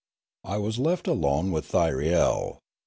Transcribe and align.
I 0.43 0.57
was 0.57 0.79
left 0.79 1.05
alone 1.07 1.51
with 1.51 1.67
Thyriel. 1.71 2.57